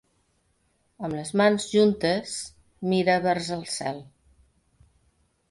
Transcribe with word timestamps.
Amb 1.09 1.17
les 1.17 1.29
mans 1.41 1.67
juntes, 1.73 2.33
mira 2.95 3.19
vers 3.27 3.53
el 3.59 3.63
cel. 3.77 4.03